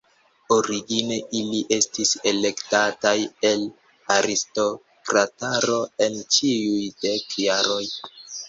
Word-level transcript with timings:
Origine 0.53 1.17
ili 1.39 1.59
estis 1.77 2.13
elektataj 2.31 3.13
el 3.51 3.67
aristokrataro 4.17 5.79
en 6.07 6.19
ĉiuj 6.39 6.83
dek 7.07 7.41
jaroj. 7.47 7.83